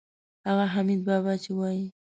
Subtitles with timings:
[0.47, 1.85] هغه حمیدبابا چې وایي.